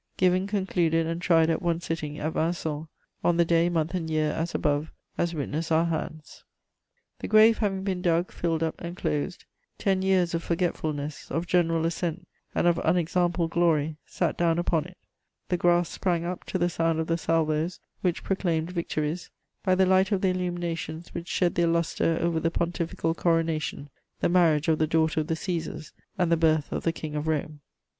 [0.17, 2.87] "Given, concluded, and tried at one sitting, at Vincennes,
[3.23, 6.43] on the day, month and year as above, as witness our hands."
[6.83, 9.45] * The grave having been "dug, filled up, and closed,"
[9.77, 14.97] ten years of forgetfulness, of general assent and of unexampled glory sat down upon it;
[15.49, 19.29] the grass sprang up to the sound of the salvoes which proclaimed victories,
[19.63, 23.87] by the light of the illuminations which shed their lustre over the pontifical coronation,
[24.19, 27.27] the marriage of the daughter of the Cæsars, and the birth of the King of
[27.27, 27.59] Rome.